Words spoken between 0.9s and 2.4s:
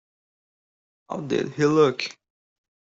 How did he look?